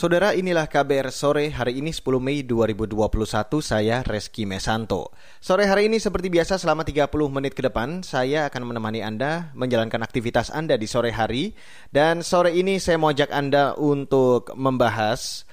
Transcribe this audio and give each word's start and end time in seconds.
Saudara 0.00 0.32
inilah 0.32 0.64
KBR 0.64 1.12
sore 1.12 1.52
hari 1.52 1.84
ini 1.84 1.92
10 1.92 2.24
Mei 2.24 2.40
2021 2.40 3.20
saya 3.60 4.00
Reski 4.00 4.48
Mesanto. 4.48 5.12
Sore 5.44 5.68
hari 5.68 5.92
ini 5.92 6.00
seperti 6.00 6.32
biasa 6.32 6.56
selama 6.56 6.88
30 6.88 7.04
menit 7.28 7.52
ke 7.52 7.60
depan 7.60 8.00
saya 8.00 8.48
akan 8.48 8.72
menemani 8.72 9.04
Anda 9.04 9.52
menjalankan 9.52 10.00
aktivitas 10.00 10.48
Anda 10.56 10.80
di 10.80 10.88
sore 10.88 11.12
hari 11.12 11.52
dan 11.92 12.24
sore 12.24 12.56
ini 12.56 12.80
saya 12.80 12.96
mau 12.96 13.12
ajak 13.12 13.28
Anda 13.28 13.76
untuk 13.76 14.56
membahas 14.56 15.44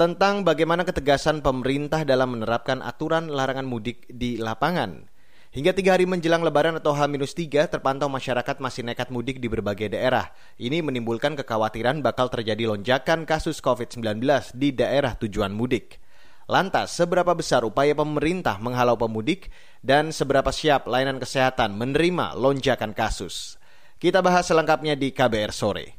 tentang 0.00 0.48
bagaimana 0.48 0.88
ketegasan 0.88 1.44
pemerintah 1.44 2.08
dalam 2.08 2.40
menerapkan 2.40 2.80
aturan 2.80 3.28
larangan 3.28 3.68
mudik 3.68 4.08
di 4.08 4.40
lapangan. 4.40 5.12
Hingga 5.54 5.70
tiga 5.70 5.94
hari 5.94 6.02
menjelang 6.02 6.42
lebaran 6.42 6.74
atau 6.82 6.90
H-3 6.90 7.70
terpantau 7.70 8.10
masyarakat 8.10 8.58
masih 8.58 8.82
nekat 8.82 9.14
mudik 9.14 9.38
di 9.38 9.46
berbagai 9.46 9.86
daerah. 9.86 10.34
Ini 10.58 10.82
menimbulkan 10.82 11.38
kekhawatiran 11.38 12.02
bakal 12.02 12.26
terjadi 12.26 12.74
lonjakan 12.74 13.22
kasus 13.22 13.62
COVID-19 13.62 14.18
di 14.50 14.74
daerah 14.74 15.14
tujuan 15.14 15.54
mudik. 15.54 16.02
Lantas, 16.50 16.98
seberapa 16.98 17.30
besar 17.38 17.62
upaya 17.62 17.94
pemerintah 17.94 18.58
menghalau 18.58 18.98
pemudik 18.98 19.46
dan 19.78 20.10
seberapa 20.10 20.50
siap 20.50 20.90
layanan 20.90 21.22
kesehatan 21.22 21.78
menerima 21.78 22.34
lonjakan 22.34 22.90
kasus? 22.90 23.54
Kita 24.02 24.26
bahas 24.26 24.50
selengkapnya 24.50 24.98
di 24.98 25.14
KBR 25.14 25.54
sore. 25.54 25.94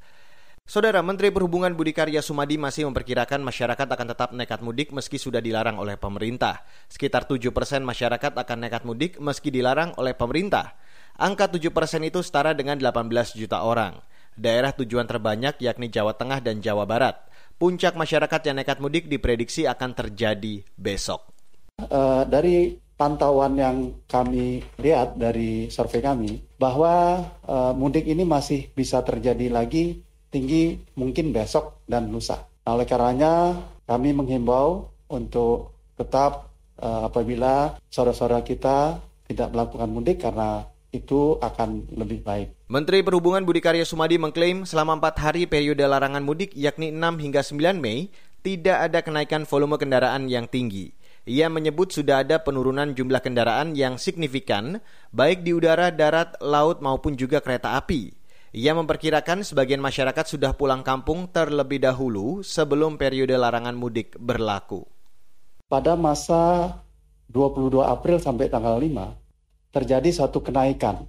Saudara 0.65 0.97
Menteri 1.05 1.29
Perhubungan 1.29 1.77
Budi 1.77 1.93
Karya 1.93 2.25
Sumadi 2.25 2.57
masih 2.57 2.89
memperkirakan 2.89 3.37
masyarakat 3.45 3.85
akan 3.85 4.07
tetap 4.09 4.33
nekat 4.33 4.65
mudik 4.65 4.89
meski 4.89 5.21
sudah 5.21 5.37
dilarang 5.37 5.77
oleh 5.77 5.93
pemerintah. 5.93 6.65
Sekitar 6.89 7.29
7 7.29 7.53
persen 7.53 7.85
masyarakat 7.85 8.33
akan 8.33 8.57
nekat 8.65 8.81
mudik 8.81 9.21
meski 9.21 9.53
dilarang 9.53 9.93
oleh 10.01 10.17
pemerintah. 10.17 10.73
Angka 11.21 11.53
7 11.53 11.69
persen 11.69 12.01
itu 12.01 12.17
setara 12.25 12.57
dengan 12.57 12.81
18 12.81 13.37
juta 13.37 13.61
orang. 13.61 14.01
Daerah 14.33 14.73
tujuan 14.73 15.05
terbanyak 15.05 15.61
yakni 15.61 15.93
Jawa 15.93 16.17
Tengah 16.17 16.41
dan 16.41 16.65
Jawa 16.65 16.89
Barat. 16.89 17.21
Puncak 17.61 17.93
masyarakat 17.93 18.41
yang 18.49 18.57
nekat 18.57 18.81
mudik 18.81 19.05
diprediksi 19.05 19.69
akan 19.69 19.93
terjadi 19.93 20.65
besok. 20.81 21.29
Uh, 21.77 22.25
dari 22.25 22.73
pantauan 22.97 23.53
yang 23.53 23.77
kami 24.09 24.65
lihat 24.81 25.13
dari 25.19 25.69
survei 25.69 26.01
kami 26.01 26.41
bahwa 26.55 27.21
uh, 27.45 27.75
mudik 27.77 28.07
ini 28.07 28.25
masih 28.25 28.71
bisa 28.73 29.03
terjadi 29.05 29.51
lagi 29.51 30.04
tinggi 30.35 30.75
mungkin 30.99 31.31
besok 31.31 31.87
dan 31.87 32.11
lusa. 32.11 32.43
Nah, 32.67 32.75
oleh 32.75 32.83
karenanya 32.83 33.55
kami 33.87 34.11
menghimbau 34.11 34.91
untuk 35.07 35.71
tetap 35.95 36.51
uh, 36.83 37.07
apabila 37.07 37.79
saudara-saudara 37.87 38.43
kita 38.43 38.99
tidak 39.31 39.47
melakukan 39.55 39.87
mudik 39.87 40.19
karena 40.19 40.67
itu 40.91 41.39
akan 41.39 41.87
lebih 41.95 42.19
baik. 42.23 42.67
Menteri 42.67 43.03
Perhubungan 43.03 43.43
Budi 43.47 43.63
Karya 43.63 43.87
Sumadi 43.87 44.19
mengklaim 44.19 44.67
selama 44.67 44.99
empat 44.99 45.15
hari 45.23 45.47
periode 45.47 45.83
larangan 45.83 46.23
mudik 46.23 46.51
yakni 46.55 46.91
6 46.91 47.23
hingga 47.23 47.41
9 47.43 47.79
Mei 47.79 48.11
tidak 48.43 48.77
ada 48.91 48.99
kenaikan 49.03 49.43
volume 49.43 49.75
kendaraan 49.79 50.27
yang 50.27 50.47
tinggi. 50.47 50.93
Ia 51.25 51.49
menyebut 51.49 51.89
sudah 51.89 52.21
ada 52.21 52.37
penurunan 52.37 52.93
jumlah 52.93 53.17
kendaraan 53.17 53.73
yang 53.73 53.97
signifikan 53.97 54.77
baik 55.09 55.41
di 55.41 55.57
udara, 55.57 55.89
darat, 55.89 56.37
laut 56.37 56.85
maupun 56.85 57.17
juga 57.17 57.41
kereta 57.41 57.73
api. 57.81 58.24
Ia 58.55 58.71
memperkirakan 58.71 59.43
sebagian 59.43 59.83
masyarakat 59.83 60.23
sudah 60.31 60.55
pulang 60.55 60.79
kampung 60.79 61.27
terlebih 61.27 61.83
dahulu 61.83 62.39
sebelum 62.39 62.95
periode 62.95 63.35
larangan 63.35 63.75
mudik 63.75 64.15
berlaku. 64.15 64.87
Pada 65.67 65.99
masa 65.99 66.71
22 67.27 67.83
April 67.83 68.15
sampai 68.15 68.47
tanggal 68.47 68.79
5 68.79 69.75
terjadi 69.75 70.07
satu 70.07 70.39
kenaikan 70.39 71.03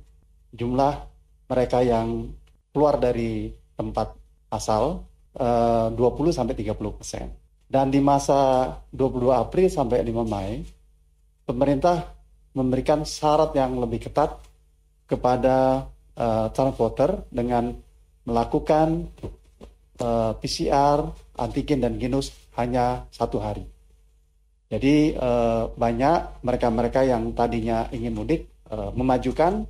jumlah 0.59 1.07
mereka 1.47 1.87
yang 1.87 2.34
keluar 2.75 2.99
dari 2.99 3.55
tempat 3.78 4.19
asal 4.51 5.07
20 5.39 5.95
eh, 5.95 6.34
sampai 6.34 6.55
30 6.59 6.99
persen. 6.99 7.31
Dan 7.71 7.95
di 7.95 8.03
masa 8.03 8.75
22 8.91 9.31
April 9.31 9.71
sampai 9.71 10.03
5 10.03 10.27
Mei, 10.27 10.67
pemerintah 11.47 12.11
memberikan 12.59 13.07
syarat 13.07 13.55
yang 13.55 13.78
lebih 13.78 14.11
ketat 14.11 14.34
kepada 15.07 15.87
uh, 16.16 16.49
transporter 16.53 17.25
dengan 17.31 17.77
melakukan 18.27 19.06
uh, 20.03 20.03
eh, 20.03 20.32
PCR, 20.43 20.99
antigen 21.38 21.78
dan 21.78 21.94
genus 21.97 22.34
hanya 22.59 23.06
satu 23.15 23.38
hari. 23.38 23.62
Jadi 24.66 25.15
uh, 25.15 25.71
banyak 25.78 26.43
mereka-mereka 26.43 27.06
yang 27.06 27.31
tadinya 27.38 27.87
ingin 27.94 28.19
mudik 28.19 28.50
uh, 28.66 28.91
memajukan 28.91 29.62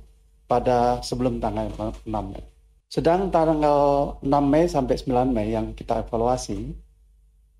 pada 0.49 1.05
sebelum 1.05 1.37
tanggal 1.37 1.69
6 2.01 2.09
Mei. 2.09 2.43
Sedang 2.89 3.29
tanggal 3.29 4.17
6 4.25 4.25
Mei 4.25 4.65
sampai 4.65 4.95
9 4.97 5.29
Mei 5.29 5.53
yang 5.53 5.77
kita 5.77 6.01
evaluasi 6.01 6.73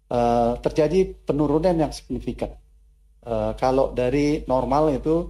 uh, 0.10 0.58
terjadi 0.58 1.14
penurunan 1.14 1.78
yang 1.78 1.94
signifikan. 1.94 2.58
Uh, 3.22 3.54
kalau 3.54 3.94
dari 3.94 4.42
normal 4.50 4.98
itu 4.98 5.30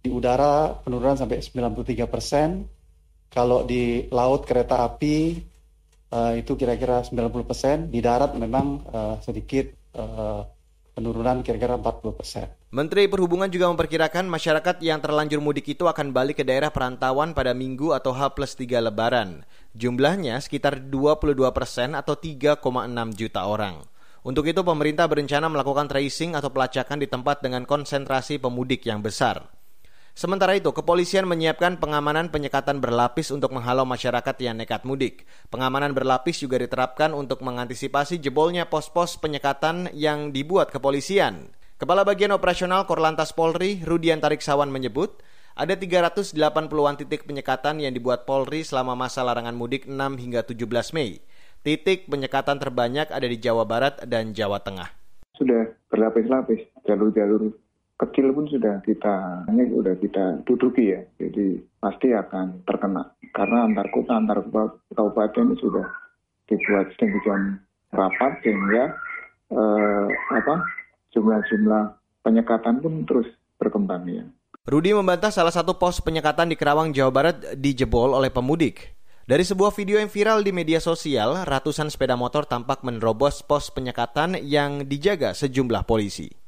di 0.00 0.08
udara 0.08 0.72
penurunan 0.80 1.20
sampai 1.20 1.44
93 1.44 2.08
persen, 2.08 2.64
kalau 3.32 3.64
di 3.64 4.12
laut 4.12 4.44
kereta 4.44 4.84
api 4.84 5.40
uh, 6.12 6.36
itu 6.36 6.52
kira-kira 6.52 7.00
90%, 7.00 7.88
di 7.88 8.04
darat 8.04 8.36
memang 8.36 8.84
uh, 8.92 9.16
sedikit 9.24 9.72
uh, 9.96 10.44
penurunan 10.92 11.40
kira-kira 11.40 11.80
40%. 11.80 12.76
Menteri 12.76 13.08
Perhubungan 13.08 13.48
juga 13.48 13.72
memperkirakan 13.72 14.28
masyarakat 14.28 14.76
yang 14.84 15.00
terlanjur 15.00 15.40
mudik 15.40 15.72
itu 15.72 15.88
akan 15.88 16.12
balik 16.12 16.40
ke 16.40 16.44
daerah 16.44 16.68
perantauan 16.68 17.32
pada 17.32 17.56
minggu 17.56 17.96
atau 17.96 18.12
H 18.12 18.36
plus 18.36 18.52
3 18.56 18.84
lebaran. 18.92 19.48
Jumlahnya 19.72 20.36
sekitar 20.40 20.92
22 20.92 21.36
persen 21.56 21.96
atau 21.96 22.16
3,6 22.16 22.60
juta 23.16 23.48
orang. 23.48 23.80
Untuk 24.22 24.46
itu 24.46 24.60
pemerintah 24.62 25.08
berencana 25.08 25.48
melakukan 25.48 25.88
tracing 25.88 26.36
atau 26.38 26.52
pelacakan 26.52 27.00
di 27.00 27.08
tempat 27.10 27.42
dengan 27.42 27.64
konsentrasi 27.64 28.38
pemudik 28.38 28.86
yang 28.86 29.02
besar. 29.02 29.61
Sementara 30.12 30.52
itu, 30.52 30.68
kepolisian 30.76 31.24
menyiapkan 31.24 31.80
pengamanan 31.80 32.28
penyekatan 32.28 32.84
berlapis 32.84 33.32
untuk 33.32 33.56
menghalau 33.56 33.88
masyarakat 33.88 34.36
yang 34.44 34.60
nekat 34.60 34.84
mudik. 34.84 35.24
Pengamanan 35.48 35.96
berlapis 35.96 36.36
juga 36.44 36.60
diterapkan 36.60 37.16
untuk 37.16 37.40
mengantisipasi 37.40 38.20
jebolnya 38.20 38.68
pos-pos 38.68 39.16
penyekatan 39.16 39.88
yang 39.96 40.28
dibuat 40.28 40.68
kepolisian. 40.68 41.48
Kepala 41.80 42.04
Bagian 42.04 42.30
Operasional 42.36 42.84
Korlantas 42.84 43.32
Polri, 43.32 43.80
Rudian 43.80 44.20
Tariksawan 44.20 44.68
menyebut, 44.68 45.24
ada 45.56 45.76
380-an 45.76 46.96
titik 47.00 47.24
penyekatan 47.24 47.80
yang 47.80 47.96
dibuat 47.96 48.28
Polri 48.28 48.64
selama 48.68 48.92
masa 48.92 49.24
larangan 49.24 49.56
mudik 49.56 49.88
6 49.88 49.96
hingga 50.20 50.44
17 50.44 50.92
Mei. 50.92 51.24
Titik 51.64 52.08
penyekatan 52.12 52.60
terbanyak 52.60 53.08
ada 53.08 53.24
di 53.24 53.40
Jawa 53.40 53.64
Barat 53.64 54.04
dan 54.04 54.36
Jawa 54.36 54.60
Tengah. 54.60 54.92
Sudah 55.40 55.72
berlapis-lapis 55.88 56.68
jalur-jalur 56.84 57.52
kecil 58.02 58.34
pun 58.34 58.50
sudah 58.50 58.82
kita 58.82 59.46
ini 59.54 59.70
sudah 59.70 59.94
kita 60.02 60.24
duduki 60.42 60.90
ya 60.90 61.00
jadi 61.22 61.62
pasti 61.78 62.10
akan 62.10 62.66
terkena 62.66 63.14
karena 63.30 63.58
antar 63.70 63.86
kota 63.94 64.12
antar 64.18 64.38
kabupaten 64.92 65.54
sudah 65.56 65.86
dibuat 66.50 66.90
sedemikian 66.98 67.62
rapat 67.92 68.32
sehingga 68.42 68.92
eh, 69.52 70.06
apa 70.10 70.54
jumlah-jumlah 71.12 71.84
penyekatan 72.24 72.80
pun 72.80 73.04
terus 73.04 73.28
berkembang 73.60 74.04
ya. 74.08 74.24
Rudi 74.62 74.94
membantah 74.94 75.34
salah 75.34 75.50
satu 75.50 75.74
pos 75.74 75.98
penyekatan 75.98 76.54
di 76.54 76.56
Kerawang, 76.56 76.94
Jawa 76.94 77.10
Barat 77.10 77.36
dijebol 77.58 78.14
oleh 78.14 78.30
pemudik. 78.30 78.94
Dari 79.22 79.42
sebuah 79.46 79.70
video 79.74 80.02
yang 80.02 80.10
viral 80.10 80.42
di 80.42 80.50
media 80.50 80.82
sosial, 80.82 81.46
ratusan 81.46 81.90
sepeda 81.90 82.18
motor 82.18 82.46
tampak 82.46 82.82
menerobos 82.82 83.42
pos 83.42 83.70
penyekatan 83.70 84.38
yang 84.38 84.86
dijaga 84.86 85.34
sejumlah 85.34 85.86
polisi. 85.86 86.41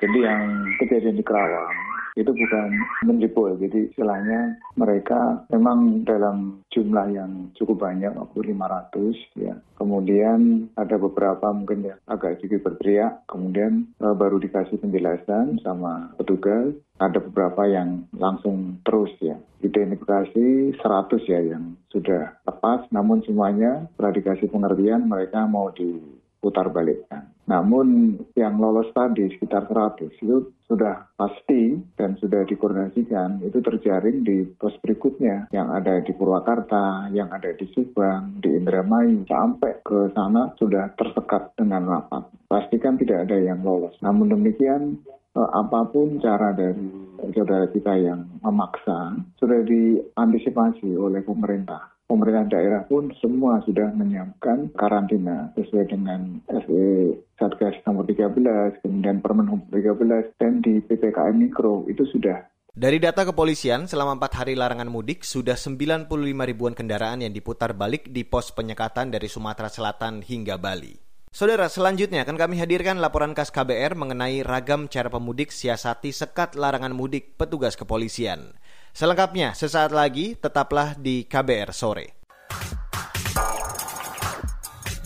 Jadi 0.00 0.18
yang 0.24 0.64
kejadian 0.80 1.20
di 1.20 1.24
Kerawang 1.24 1.90
itu 2.18 2.32
bukan 2.34 2.68
menjebol, 3.06 3.54
jadi 3.60 3.86
istilahnya 3.86 4.58
mereka 4.74 5.46
memang 5.52 6.02
dalam 6.02 6.66
jumlah 6.74 7.06
yang 7.14 7.54
cukup 7.54 7.86
banyak, 7.86 8.10
waktu 8.12 8.50
500 8.50 9.14
ya. 9.38 9.54
Kemudian 9.78 10.70
ada 10.74 10.98
beberapa 10.98 11.54
mungkin 11.54 11.86
ya 11.86 11.96
agak 12.10 12.42
sedikit 12.42 12.66
berteriak, 12.66 13.24
kemudian 13.30 13.88
uh, 14.02 14.16
baru 14.16 14.42
dikasih 14.42 14.80
penjelasan 14.82 15.62
sama 15.62 16.12
petugas. 16.18 16.74
Ada 17.00 17.16
beberapa 17.16 17.64
yang 17.64 18.04
langsung 18.12 18.84
terus 18.84 19.08
ya. 19.24 19.40
Identifikasi 19.64 20.76
100 20.76 21.32
ya 21.32 21.40
yang 21.56 21.80
sudah 21.88 22.36
lepas, 22.44 22.84
namun 22.92 23.24
semuanya 23.24 23.88
setelah 23.96 24.12
dikasih 24.12 24.48
pengertian 24.52 25.08
mereka 25.08 25.48
mau 25.48 25.72
diputar 25.72 26.68
balikkan. 26.68 27.32
Namun 27.50 28.14
yang 28.38 28.62
lolos 28.62 28.94
tadi 28.94 29.26
sekitar 29.34 29.66
100 29.66 30.22
itu 30.22 30.54
sudah 30.70 31.10
pasti 31.18 31.74
dan 31.98 32.14
sudah 32.22 32.46
dikoordinasikan 32.46 33.42
itu 33.42 33.58
terjaring 33.58 34.22
di 34.22 34.46
pos 34.54 34.78
berikutnya 34.78 35.50
yang 35.50 35.66
ada 35.74 35.98
di 35.98 36.14
Purwakarta, 36.14 37.10
yang 37.10 37.26
ada 37.34 37.50
di 37.50 37.66
Subang, 37.74 38.38
di 38.38 38.54
Indramayu 38.54 39.26
sampai 39.26 39.82
ke 39.82 40.14
sana 40.14 40.54
sudah 40.62 40.94
tersekat 40.94 41.58
dengan 41.58 41.90
rapat. 41.90 42.30
Pastikan 42.46 42.94
tidak 43.02 43.26
ada 43.26 43.34
yang 43.42 43.66
lolos. 43.66 43.98
Namun 43.98 44.30
demikian 44.30 45.02
eh, 45.34 45.50
apa 45.50 45.90
pun 45.90 46.22
cara 46.22 46.54
dari 46.54 46.86
saudara 47.34 47.66
kita 47.66 47.98
yang 47.98 48.30
memaksa 48.46 49.18
sudah 49.42 49.66
diantisipasi 49.66 50.94
oleh 50.94 51.26
pemerintah 51.26 51.99
pemerintah 52.10 52.50
daerah 52.50 52.82
pun 52.90 53.14
semua 53.22 53.62
sudah 53.62 53.94
menyiapkan 53.94 54.74
karantina 54.74 55.54
sesuai 55.54 55.86
dengan 55.94 56.42
SE 56.50 57.14
Satgas 57.38 57.78
nomor 57.86 58.10
13, 58.10 58.82
kemudian 58.82 59.22
Permen 59.22 59.46
13, 59.70 60.34
dan 60.42 60.58
di 60.58 60.82
PPKM 60.82 61.38
Mikro 61.38 61.86
itu 61.86 62.02
sudah 62.10 62.50
dari 62.70 63.02
data 63.02 63.26
kepolisian, 63.26 63.90
selama 63.90 64.14
empat 64.14 64.40
hari 64.40 64.54
larangan 64.54 64.86
mudik, 64.86 65.26
sudah 65.26 65.58
95 65.58 66.06
ribuan 66.22 66.70
kendaraan 66.70 67.18
yang 67.18 67.34
diputar 67.34 67.74
balik 67.74 68.14
di 68.14 68.22
pos 68.22 68.54
penyekatan 68.54 69.10
dari 69.10 69.26
Sumatera 69.26 69.66
Selatan 69.66 70.22
hingga 70.22 70.54
Bali. 70.54 70.94
Saudara, 71.34 71.70
selanjutnya 71.70 72.26
akan 72.26 72.34
kami 72.34 72.58
hadirkan 72.62 73.02
laporan 73.02 73.38
khas 73.38 73.54
KBR 73.54 73.94
mengenai 73.94 74.42
ragam 74.46 74.90
cara 74.90 75.06
pemudik 75.10 75.54
siasati 75.54 76.14
sekat 76.14 76.54
larangan 76.58 76.90
mudik 76.90 77.38
petugas 77.38 77.74
kepolisian. 77.74 78.54
Selengkapnya, 78.90 79.54
sesaat 79.54 79.94
lagi 79.94 80.34
tetaplah 80.34 80.98
di 80.98 81.22
KBR 81.22 81.70
Sore. 81.70 82.06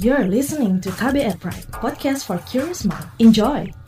You're 0.01 0.27
listening 0.27 0.81
to 0.83 0.91
KBR 0.91 1.39
Pride, 1.39 1.69
podcast 1.71 2.27
for 2.27 2.41
curious 2.49 2.85
mind. 2.85 3.07
Enjoy! 3.21 3.84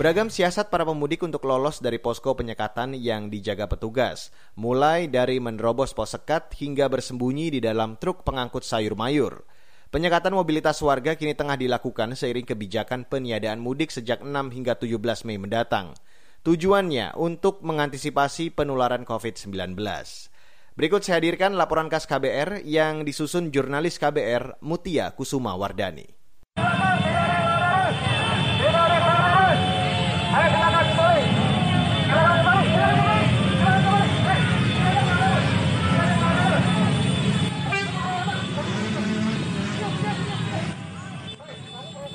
Beragam 0.00 0.32
siasat 0.32 0.72
para 0.72 0.88
pemudik 0.88 1.20
untuk 1.20 1.44
lolos 1.44 1.84
dari 1.84 2.00
posko 2.00 2.32
penyekatan 2.32 2.96
yang 2.96 3.28
dijaga 3.28 3.68
petugas, 3.68 4.32
mulai 4.56 5.12
dari 5.12 5.44
menerobos 5.44 5.92
pos 5.92 6.16
sekat 6.16 6.56
hingga 6.56 6.88
bersembunyi 6.88 7.52
di 7.52 7.60
dalam 7.60 8.00
truk 8.00 8.24
pengangkut 8.24 8.64
sayur 8.64 8.96
mayur. 8.96 9.44
Penyekatan 9.92 10.32
mobilitas 10.32 10.80
warga 10.80 11.20
kini 11.20 11.36
tengah 11.36 11.60
dilakukan 11.60 12.16
seiring 12.16 12.48
kebijakan 12.48 13.04
peniadaan 13.12 13.60
mudik 13.60 13.92
sejak 13.92 14.24
6 14.24 14.32
hingga 14.56 14.80
17 14.80 15.28
Mei 15.28 15.36
mendatang. 15.36 15.92
Tujuannya 16.48 17.20
untuk 17.20 17.60
mengantisipasi 17.60 18.56
penularan 18.56 19.04
COVID-19. 19.04 19.52
Berikut 20.80 21.04
saya 21.04 21.20
hadirkan 21.20 21.60
laporan 21.60 21.92
khas 21.92 22.08
KBR 22.08 22.64
yang 22.64 23.04
disusun 23.04 23.52
jurnalis 23.52 24.00
KBR 24.00 24.64
Mutia 24.64 25.12
Kusuma 25.12 25.60
Wardani. 25.60 26.08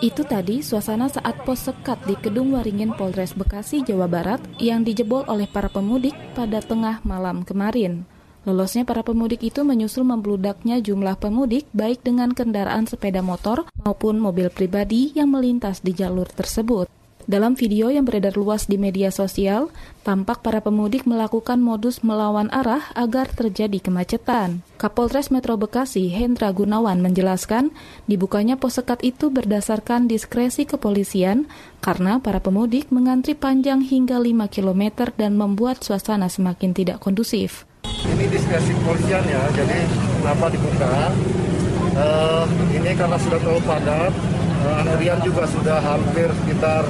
Itu 0.06 0.22
tadi 0.22 0.62
suasana 0.62 1.10
saat 1.10 1.34
pos 1.50 1.66
sekat 1.66 1.98
di 2.06 2.13
Kedung 2.13 2.54
Waringin 2.54 2.94
Polres 2.94 3.34
Bekasi, 3.34 3.81
Jawa 3.81 4.06
Barat 4.06 4.38
yang 4.62 4.86
dijebol 4.86 5.25
oleh 5.25 5.50
para 5.50 5.66
pemudik 5.66 6.13
pada 6.38 6.62
tengah 6.62 7.02
malam 7.02 7.42
kemarin. 7.42 8.06
Lolosnya 8.46 8.86
para 8.86 9.02
pemudik 9.02 9.42
itu 9.42 9.66
menyusul 9.66 10.06
membludaknya 10.06 10.78
jumlah 10.78 11.18
pemudik 11.18 11.66
baik 11.74 12.06
dengan 12.06 12.38
kendaraan 12.38 12.86
sepeda 12.86 13.25
motor 13.25 13.66
maupun 13.81 14.22
mobil 14.22 14.54
pribadi 14.54 15.10
yang 15.18 15.34
melintas 15.34 15.81
di 15.81 15.98
jalur 15.98 16.30
tersebut. 16.30 16.86
Dalam 17.25 17.57
video 17.57 17.89
yang 17.89 18.06
beredar 18.06 18.38
luas 18.38 18.69
di 18.69 18.77
media 18.77 19.10
sosial, 19.10 19.74
tampak 20.06 20.45
para 20.45 20.62
pemudik 20.62 21.10
melakukan 21.10 21.57
modus 21.57 22.06
melawan 22.06 22.54
arah 22.54 22.94
agar 22.94 23.25
terjadi 23.33 23.81
kemacetan. 23.81 24.62
Kapolres 24.77 25.33
Metro 25.33 25.57
Bekasi, 25.57 26.13
Hendra 26.13 26.54
Gunawan, 26.54 27.01
menjelaskan 27.01 27.74
dibukanya 28.06 28.62
pos 28.62 28.77
sekat 28.77 29.01
itu 29.01 29.33
berdasarkan 29.33 30.06
diskresi 30.06 30.69
kepolisian 30.69 31.50
karena 31.81 32.22
para 32.22 32.38
pemudik 32.38 32.94
mengantri 32.94 33.33
panjang 33.33 33.81
hingga 33.81 34.21
5 34.21 34.45
km 34.45 35.10
dan 35.18 35.33
membuat 35.33 35.81
suasana 35.81 36.30
semakin 36.30 36.78
tidak 36.78 37.01
kondusif. 37.01 37.66
Ini 38.06 38.30
diskresi 38.30 38.69
kepolisian 38.86 39.25
ya, 39.25 39.42
jadi 39.50 39.81
kenapa 40.21 40.45
dibuka? 40.54 41.10
Uh, 41.98 42.45
ini 42.69 42.94
karena 42.94 43.18
sudah 43.18 43.39
terlalu 43.42 43.66
padat, 43.66 44.13
uh, 44.62 44.81
antrian 44.86 45.18
juga 45.25 45.50
sudah 45.50 45.80
hampir 45.81 46.28
sekitar 46.44 46.86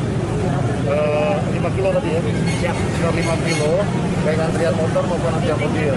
uh, 0.89 1.35
5 1.49 1.75
kilo 1.77 1.89
tadi 1.93 2.09
ya, 2.13 2.21
siap 2.61 2.75
sekitar 2.77 3.13
5 3.13 3.45
kilo, 3.47 3.71
baik 4.25 4.39
antrian 4.39 4.75
motor 4.77 5.03
maupun 5.05 5.31
antrian 5.33 5.59
mobil. 5.59 5.93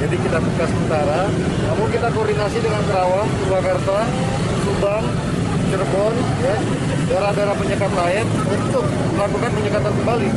Jadi 0.00 0.16
kita 0.16 0.38
buka 0.40 0.64
sementara, 0.64 1.20
namun 1.68 1.86
kita 1.92 2.08
koordinasi 2.08 2.58
dengan 2.64 2.82
Kerawang, 2.88 3.28
Purwakarta, 3.44 3.98
Subang, 4.64 5.04
Cirebon, 5.68 6.14
ya, 6.40 6.56
daerah-daerah 7.12 7.54
penyekat 7.58 7.92
lain 7.92 8.24
untuk 8.48 8.84
melakukan 9.18 9.50
penyekatan 9.54 9.92
kembali. 10.00 10.30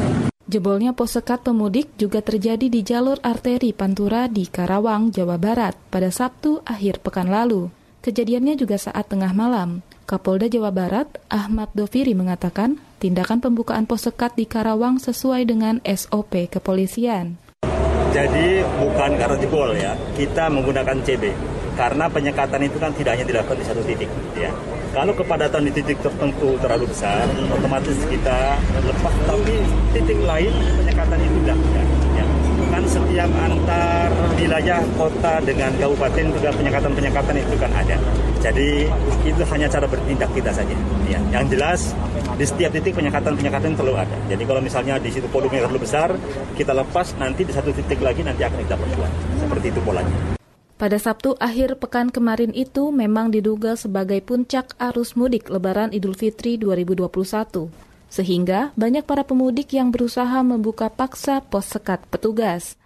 Jebolnya 0.44 0.92
pos 0.92 1.16
sekat 1.16 1.48
pemudik 1.48 1.96
juga 1.96 2.20
terjadi 2.20 2.68
di 2.68 2.84
jalur 2.84 3.18
arteri 3.24 3.72
Pantura 3.72 4.28
di 4.28 4.46
Karawang, 4.46 5.10
Jawa 5.10 5.40
Barat 5.40 5.74
pada 5.88 6.12
Sabtu 6.12 6.60
akhir 6.68 7.00
pekan 7.00 7.32
lalu. 7.32 7.72
Kejadiannya 8.04 8.60
juga 8.60 8.76
saat 8.76 9.08
tengah 9.08 9.32
malam. 9.32 9.80
Kapolda 10.04 10.52
Jawa 10.52 10.76
Barat, 10.76 11.08
Ahmad 11.32 11.72
Doviri 11.72 12.12
mengatakan, 12.12 12.76
tindakan 13.04 13.44
pembukaan 13.44 13.84
pos 13.84 14.08
sekat 14.08 14.40
di 14.40 14.48
Karawang 14.48 14.96
sesuai 14.96 15.44
dengan 15.44 15.84
SOP 15.84 16.48
kepolisian. 16.48 17.36
Jadi 18.16 18.64
bukan 18.80 19.20
karena 19.20 19.36
jebol 19.36 19.76
ya, 19.76 19.92
kita 20.16 20.48
menggunakan 20.48 21.04
CB. 21.04 21.36
Karena 21.74 22.06
penyekatan 22.08 22.62
itu 22.64 22.78
kan 22.80 22.94
tidak 22.96 23.18
hanya 23.18 23.26
dilakukan 23.28 23.60
di 23.60 23.66
satu 23.66 23.82
titik 23.84 24.08
ya. 24.38 24.54
Kalau 24.94 25.10
kepadatan 25.18 25.66
di 25.66 25.72
titik 25.74 25.98
tertentu 26.06 26.54
terlalu 26.62 26.86
besar, 26.86 27.26
otomatis 27.50 27.98
kita 28.08 28.56
lepas. 28.62 29.14
Tapi 29.26 29.56
titik 29.98 30.22
lain 30.24 30.54
penyekatan 30.80 31.18
itu 31.20 31.38
tidak. 31.44 31.58
Kan 32.74 32.84
setiap 32.90 33.30
antar 33.38 34.10
wilayah 34.34 34.82
kota 34.98 35.38
dengan 35.46 35.70
kabupaten 35.78 36.26
juga 36.34 36.50
penyekatan-penyekatan 36.58 37.36
itu 37.38 37.56
kan 37.62 37.70
ada. 37.70 37.98
Jadi 38.42 38.90
itu 39.30 39.44
hanya 39.54 39.68
cara 39.70 39.86
bertindak 39.86 40.34
kita 40.34 40.50
saja. 40.50 40.74
Ya, 41.06 41.22
yang 41.30 41.46
jelas 41.54 41.94
di 42.34 42.46
setiap 42.50 42.74
titik 42.74 42.98
penyekatan-penyekatan 42.98 43.78
terlalu 43.78 44.02
ada. 44.02 44.18
Jadi 44.26 44.44
kalau 44.50 44.58
misalnya 44.66 44.98
di 44.98 45.14
situ 45.14 45.30
volumenya 45.30 45.70
terlalu 45.70 45.86
besar, 45.86 46.18
kita 46.58 46.74
lepas 46.74 47.14
nanti 47.22 47.46
di 47.46 47.54
satu 47.54 47.70
titik 47.70 48.02
lagi 48.02 48.26
nanti 48.26 48.42
akan 48.42 48.58
kita 48.66 48.74
perkuat. 48.74 49.12
Seperti 49.38 49.66
itu 49.70 49.80
polanya. 49.86 50.18
Pada 50.74 50.98
Sabtu 50.98 51.38
akhir 51.38 51.78
pekan 51.78 52.10
kemarin 52.10 52.50
itu 52.58 52.90
memang 52.90 53.30
diduga 53.30 53.78
sebagai 53.78 54.18
puncak 54.26 54.74
arus 54.82 55.14
mudik 55.14 55.46
Lebaran 55.54 55.94
Idul 55.94 56.18
Fitri 56.18 56.58
2021 56.58 57.93
sehingga 58.14 58.70
banyak 58.78 59.10
para 59.10 59.26
pemudik 59.26 59.74
yang 59.74 59.90
berusaha 59.90 60.46
membuka 60.46 60.94
paksa 60.94 61.42
pos 61.42 61.74
sekat 61.74 62.06
petugas. 62.14 62.78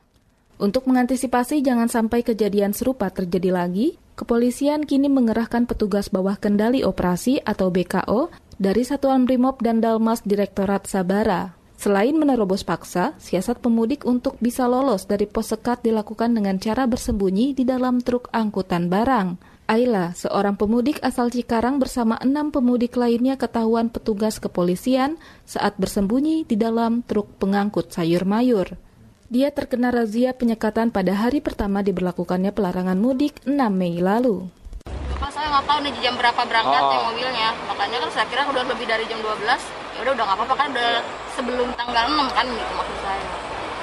Untuk 0.55 0.87
mengantisipasi 0.87 1.59
jangan 1.59 1.91
sampai 1.91 2.23
kejadian 2.23 2.71
serupa 2.71 3.11
terjadi 3.11 3.51
lagi, 3.51 3.99
kepolisian 4.15 4.87
kini 4.87 5.11
mengerahkan 5.11 5.67
petugas 5.67 6.07
bawah 6.07 6.39
kendali 6.39 6.81
operasi 6.87 7.43
atau 7.43 7.67
BKO 7.67 8.31
dari 8.55 8.87
Satuan 8.87 9.27
Brimob 9.27 9.59
dan 9.59 9.83
Dalmas 9.83 10.23
Direktorat 10.23 10.87
Sabara. 10.87 11.53
Selain 11.77 12.17
menerobos 12.17 12.65
paksa, 12.65 13.13
siasat 13.21 13.61
pemudik 13.61 14.01
untuk 14.01 14.33
bisa 14.41 14.65
lolos 14.65 15.05
dari 15.05 15.29
pos 15.29 15.53
sekat 15.53 15.85
dilakukan 15.85 16.33
dengan 16.33 16.57
cara 16.57 16.89
bersembunyi 16.89 17.53
di 17.53 17.69
dalam 17.69 18.01
truk 18.01 18.33
angkutan 18.33 18.89
barang. 18.89 19.37
Ayla, 19.67 20.15
seorang 20.15 20.55
pemudik 20.55 21.03
asal 21.03 21.27
Cikarang 21.27 21.75
bersama 21.75 22.15
enam 22.23 22.55
pemudik 22.55 22.95
lainnya 22.95 23.35
ketahuan 23.35 23.91
petugas 23.91 24.39
kepolisian 24.39 25.19
saat 25.43 25.75
bersembunyi 25.75 26.47
di 26.47 26.55
dalam 26.55 27.03
truk 27.03 27.35
pengangkut 27.35 27.91
sayur 27.91 28.23
mayur. 28.23 28.79
Dia 29.27 29.51
terkena 29.51 29.91
razia 29.91 30.31
penyekatan 30.31 30.87
pada 30.87 31.11
hari 31.11 31.43
pertama 31.43 31.83
diberlakukannya 31.83 32.55
pelarangan 32.55 32.95
mudik 32.95 33.43
6 33.43 33.59
Mei 33.67 33.99
lalu. 33.99 34.47
Bapak 34.87 35.35
saya 35.35 35.51
nggak 35.51 35.65
tahu 35.67 35.79
nih 35.83 35.93
jam 35.99 36.15
berapa 36.15 36.41
berangkat 36.47 36.83
oh. 36.87 36.91
ya 36.95 36.99
mobilnya, 37.03 37.49
makanya 37.67 37.97
kan 38.07 38.09
saya 38.15 38.25
kira 38.31 38.47
udah 38.47 38.63
lebih 38.71 38.87
dari 38.87 39.03
jam 39.11 39.19
12, 39.19 39.35
ya 39.35 39.99
udah 39.99 40.13
udah 40.15 40.25
nggak 40.31 40.37
apa-apa 40.47 40.55
kan 40.55 40.67
udah 40.71 40.91
sebelum 41.35 41.67
tanggal 41.75 42.07
6 42.07 42.15
kan 42.39 42.45
gitu 42.47 42.71
maksud 42.71 42.97
saya. 43.03 43.23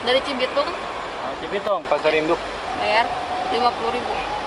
Dari 0.08 0.20
Cibitung. 0.24 0.68
Cibitung, 1.44 1.80
Pasar 1.84 2.12
Induk. 2.16 2.40
Bayar 2.80 3.04
50 3.52 3.60
ribu. 4.00 4.43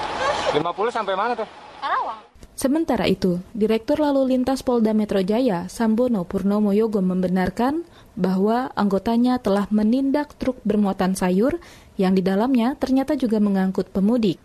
50 0.54 0.64
sampai 0.94 1.14
mana 1.18 1.34
tuh? 1.38 1.50
Karawang. 1.82 2.20
Sementara 2.58 3.06
itu, 3.06 3.38
Direktur 3.54 4.02
Lalu 4.02 4.34
Lintas 4.34 4.66
Polda 4.66 4.90
Metro 4.90 5.22
Jaya, 5.22 5.70
Sambono 5.70 6.26
Purnomo 6.26 6.74
Yogo 6.74 7.06
membenarkan 7.06 7.86
bahwa 8.18 8.74
anggotanya 8.74 9.38
telah 9.38 9.70
menindak 9.70 10.34
truk 10.42 10.58
bermuatan 10.66 11.14
sayur 11.14 11.62
yang 12.02 12.18
di 12.18 12.26
dalamnya 12.26 12.74
ternyata 12.74 13.14
juga 13.14 13.38
mengangkut 13.38 13.94
pemudik. 13.94 14.42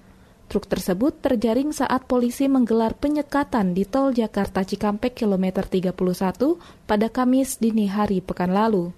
Truk 0.52 0.68
tersebut 0.68 1.16
terjaring 1.25 1.72
saat 1.72 2.04
polisi 2.04 2.44
menggelar 2.44 2.92
penyekatan 2.92 3.72
di 3.72 3.88
tol 3.88 4.12
Jakarta 4.12 4.61
Cikampek 4.61 5.16
kilometer 5.16 5.64
31 5.64 5.96
pada 6.84 7.08
Kamis 7.08 7.56
dini 7.56 7.88
hari 7.88 8.20
pekan 8.20 8.52
lalu. 8.52 8.92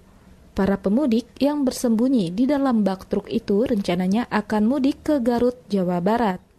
Para 0.59 0.75
pemudik 0.75 1.31
yang 1.39 1.63
bersembunyi 1.63 2.35
di 2.35 2.51
dalam 2.51 2.83
bak 2.83 3.07
truk 3.07 3.31
itu 3.31 3.63
rencananya 3.63 4.27
akan 4.27 4.67
mudik 4.67 5.07
ke 5.07 5.23
Garut, 5.23 5.55
Jawa 5.71 6.03
Barat. 6.03 6.54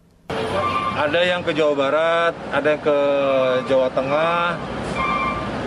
Ada 0.96 1.20
yang 1.28 1.44
ke 1.44 1.52
Jawa 1.52 1.76
Barat, 1.76 2.32
ada 2.56 2.72
yang 2.72 2.80
ke 2.80 2.98
Jawa 3.68 3.92
Tengah. 3.92 4.56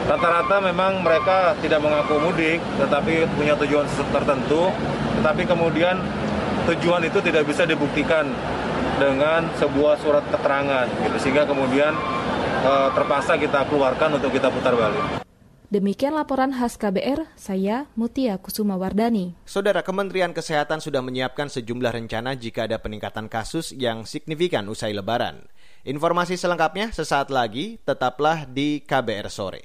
Rata-rata 0.09 0.57
memang 0.57 1.05
mereka 1.05 1.53
tidak 1.61 1.85
mengaku 1.85 2.17
mudik, 2.17 2.57
tetapi 2.81 3.29
punya 3.37 3.53
tujuan 3.61 3.85
tertentu. 4.09 4.73
Tetapi 5.21 5.45
kemudian 5.45 6.01
tujuan 6.65 7.05
itu 7.05 7.21
tidak 7.21 7.45
bisa 7.45 7.69
dibuktikan 7.69 8.25
dengan 8.97 9.45
sebuah 9.61 10.01
surat 10.01 10.25
keterangan, 10.33 10.89
gitu. 11.07 11.17
sehingga 11.21 11.45
kemudian 11.45 11.93
eh, 12.65 12.89
terpaksa 12.97 13.37
kita 13.37 13.69
keluarkan 13.69 14.17
untuk 14.17 14.33
kita 14.33 14.49
putar 14.49 14.73
balik. 14.73 15.28
Demikian 15.69 16.17
laporan 16.17 16.49
khas 16.49 16.81
KBR, 16.81 17.29
saya 17.37 17.85
Mutia 17.93 18.41
Kusuma 18.41 18.73
Wardani. 18.73 19.37
Saudara 19.45 19.85
Kementerian 19.85 20.33
Kesehatan 20.33 20.81
sudah 20.81 21.05
menyiapkan 21.05 21.45
sejumlah 21.45 21.93
rencana 21.93 22.33
jika 22.33 22.65
ada 22.65 22.81
peningkatan 22.81 23.29
kasus 23.29 23.69
yang 23.77 24.01
signifikan 24.01 24.65
usai 24.65 24.97
lebaran. 24.97 25.45
Informasi 25.85 26.41
selengkapnya 26.41 26.89
sesaat 26.89 27.29
lagi, 27.29 27.77
tetaplah 27.85 28.49
di 28.49 28.81
KBR 28.81 29.29
Sore. 29.29 29.61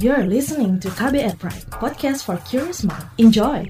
You're 0.00 0.24
listening 0.24 0.80
to 0.80 0.88
KBR 0.96 1.36
Pride, 1.36 1.68
podcast 1.68 2.24
for 2.24 2.40
curious 2.48 2.80
mind. 2.80 3.12
Enjoy! 3.20 3.68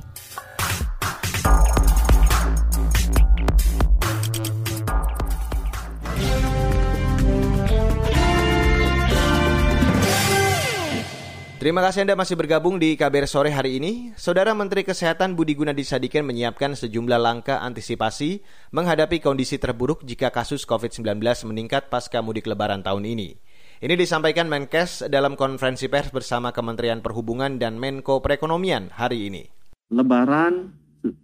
Terima 11.58 11.82
kasih 11.82 12.06
Anda 12.06 12.14
masih 12.14 12.38
bergabung 12.38 12.78
di 12.78 12.94
KBR 12.94 13.26
sore 13.26 13.50
hari 13.50 13.82
ini. 13.82 14.14
Saudara 14.14 14.54
Menteri 14.54 14.86
Kesehatan 14.86 15.34
Budi 15.34 15.58
Gunadi 15.58 15.82
Sadikin 15.82 16.22
menyiapkan 16.22 16.78
sejumlah 16.78 17.18
langkah 17.18 17.58
antisipasi 17.66 18.46
menghadapi 18.70 19.18
kondisi 19.18 19.58
terburuk 19.58 20.06
jika 20.06 20.30
kasus 20.30 20.62
COVID-19 20.62 21.18
meningkat 21.50 21.90
pasca 21.90 22.22
mudik 22.22 22.46
lebaran 22.46 22.86
tahun 22.86 23.10
ini. 23.10 23.42
Ini 23.82 23.94
disampaikan 23.98 24.46
Menkes 24.46 25.10
dalam 25.10 25.34
konferensi 25.34 25.90
pers 25.90 26.14
bersama 26.14 26.54
Kementerian 26.54 27.02
Perhubungan 27.02 27.58
dan 27.58 27.74
Menko 27.74 28.22
Perekonomian 28.22 28.94
hari 28.94 29.26
ini. 29.26 29.50
Lebaran 29.90 30.70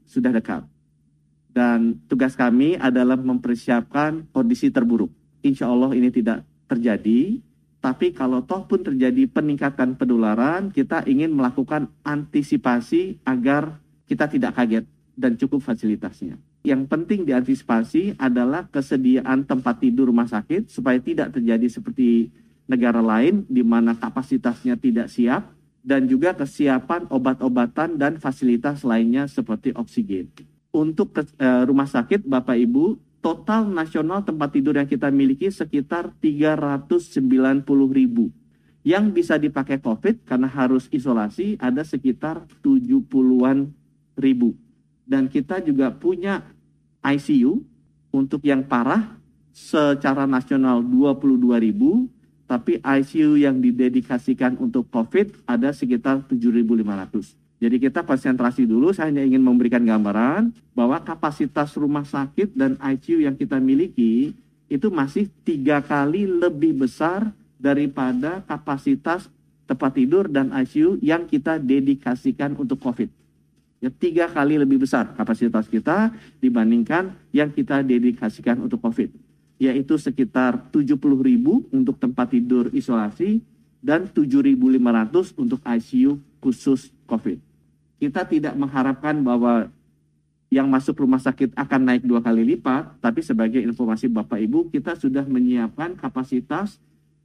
sudah 0.02 0.34
dekat 0.34 0.66
dan 1.54 2.02
tugas 2.10 2.34
kami 2.34 2.74
adalah 2.74 3.14
mempersiapkan 3.14 4.34
kondisi 4.34 4.74
terburuk. 4.74 5.14
Insya 5.46 5.70
Allah 5.70 5.94
ini 5.94 6.10
tidak 6.10 6.42
terjadi 6.66 7.38
tapi 7.84 8.16
kalau 8.16 8.40
toh 8.48 8.64
pun 8.64 8.80
terjadi 8.80 9.28
peningkatan 9.28 10.00
penularan, 10.00 10.72
kita 10.72 11.04
ingin 11.04 11.36
melakukan 11.36 11.92
antisipasi 12.00 13.20
agar 13.28 13.76
kita 14.08 14.24
tidak 14.24 14.56
kaget 14.56 14.88
dan 15.12 15.36
cukup 15.36 15.60
fasilitasnya. 15.60 16.40
Yang 16.64 16.88
penting 16.88 17.28
diantisipasi 17.28 18.16
adalah 18.16 18.72
kesediaan 18.72 19.44
tempat 19.44 19.84
tidur 19.84 20.08
rumah 20.08 20.24
sakit 20.24 20.72
supaya 20.72 20.96
tidak 20.96 21.36
terjadi 21.36 21.68
seperti 21.68 22.32
negara 22.64 23.04
lain 23.04 23.44
di 23.52 23.60
mana 23.60 23.92
kapasitasnya 24.00 24.80
tidak 24.80 25.12
siap 25.12 25.52
dan 25.84 26.08
juga 26.08 26.32
kesiapan 26.32 27.04
obat-obatan 27.12 28.00
dan 28.00 28.16
fasilitas 28.16 28.80
lainnya 28.80 29.28
seperti 29.28 29.76
oksigen. 29.76 30.32
Untuk 30.72 31.12
eh, 31.20 31.62
rumah 31.68 31.84
sakit 31.84 32.24
Bapak 32.24 32.56
Ibu 32.56 32.96
total 33.24 33.64
nasional 33.64 34.20
tempat 34.20 34.52
tidur 34.52 34.76
yang 34.76 34.84
kita 34.84 35.08
miliki 35.08 35.48
sekitar 35.48 36.12
390 36.20 37.64
ribu. 37.88 38.28
Yang 38.84 39.04
bisa 39.16 39.40
dipakai 39.40 39.80
COVID 39.80 40.28
karena 40.28 40.44
harus 40.44 40.92
isolasi 40.92 41.56
ada 41.56 41.80
sekitar 41.80 42.44
70-an 42.60 43.72
ribu. 44.20 44.52
Dan 45.08 45.32
kita 45.32 45.64
juga 45.64 45.88
punya 45.88 46.44
ICU 47.00 47.64
untuk 48.12 48.44
yang 48.44 48.60
parah 48.68 49.16
secara 49.56 50.28
nasional 50.28 50.84
22 50.84 51.64
ribu, 51.64 52.12
tapi 52.44 52.76
ICU 52.76 53.40
yang 53.40 53.56
didedikasikan 53.56 54.60
untuk 54.60 54.92
COVID 54.92 55.48
ada 55.48 55.72
sekitar 55.72 56.28
7.500. 56.28 57.43
Jadi 57.64 57.80
kita 57.80 58.04
konsentrasi 58.04 58.68
dulu, 58.68 58.92
saya 58.92 59.08
hanya 59.08 59.24
ingin 59.24 59.40
memberikan 59.40 59.80
gambaran 59.80 60.52
bahwa 60.76 61.00
kapasitas 61.00 61.72
rumah 61.80 62.04
sakit 62.04 62.52
dan 62.52 62.76
ICU 62.76 63.24
yang 63.24 63.32
kita 63.32 63.56
miliki 63.56 64.36
itu 64.68 64.92
masih 64.92 65.32
tiga 65.48 65.80
kali 65.80 66.28
lebih 66.28 66.76
besar 66.76 67.32
daripada 67.56 68.44
kapasitas 68.44 69.32
tempat 69.64 69.96
tidur 69.96 70.28
dan 70.28 70.52
ICU 70.52 71.00
yang 71.00 71.24
kita 71.24 71.56
dedikasikan 71.56 72.52
untuk 72.60 72.84
COVID. 72.84 73.08
Ya, 73.80 73.88
tiga 73.88 74.28
kali 74.28 74.60
lebih 74.60 74.84
besar 74.84 75.16
kapasitas 75.16 75.64
kita 75.64 76.12
dibandingkan 76.44 77.16
yang 77.32 77.48
kita 77.48 77.80
dedikasikan 77.80 78.60
untuk 78.60 78.84
COVID. 78.84 79.08
Yaitu 79.56 79.96
sekitar 79.96 80.68
70 80.68 81.00
ribu 81.00 81.64
untuk 81.72 81.96
tempat 81.96 82.28
tidur 82.28 82.68
isolasi 82.76 83.40
dan 83.80 84.04
7.500 84.04 85.32
untuk 85.40 85.64
ICU 85.64 86.20
khusus 86.44 86.92
COVID 87.08 87.53
kita 88.04 88.28
tidak 88.28 88.52
mengharapkan 88.52 89.16
bahwa 89.24 89.72
yang 90.52 90.68
masuk 90.68 91.00
rumah 91.00 91.18
sakit 91.18 91.56
akan 91.56 91.80
naik 91.88 92.02
dua 92.04 92.20
kali 92.20 92.44
lipat, 92.54 93.00
tapi 93.00 93.24
sebagai 93.24 93.64
informasi 93.64 94.12
Bapak 94.12 94.38
Ibu, 94.38 94.68
kita 94.68 94.94
sudah 94.94 95.24
menyiapkan 95.24 95.96
kapasitas 95.96 96.78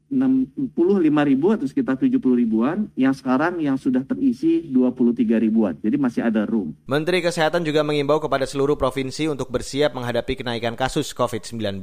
65 0.09 0.65
ribu 1.05 1.53
atau 1.53 1.69
sekitar 1.69 2.01
70 2.01 2.17
ribuan, 2.17 2.89
yang 2.97 3.13
sekarang 3.13 3.61
yang 3.61 3.77
sudah 3.77 4.01
terisi 4.01 4.65
23 4.65 5.37
ribuan. 5.37 5.77
Jadi 5.77 6.01
masih 6.01 6.25
ada 6.25 6.49
room. 6.49 6.73
Menteri 6.89 7.21
Kesehatan 7.21 7.61
juga 7.61 7.85
mengimbau 7.85 8.17
kepada 8.17 8.49
seluruh 8.49 8.73
provinsi 8.73 9.29
untuk 9.29 9.53
bersiap 9.53 9.93
menghadapi 9.93 10.41
kenaikan 10.41 10.73
kasus 10.73 11.13
COVID-19. 11.13 11.77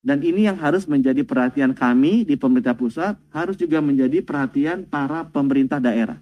Dan 0.00 0.18
ini 0.20 0.48
yang 0.48 0.60
harus 0.60 0.84
menjadi 0.84 1.24
perhatian 1.24 1.72
kami 1.72 2.28
di 2.28 2.36
pemerintah 2.36 2.76
pusat, 2.76 3.16
harus 3.32 3.56
juga 3.56 3.80
menjadi 3.80 4.20
perhatian 4.20 4.84
para 4.84 5.24
pemerintah 5.24 5.80
daerah. 5.80 6.20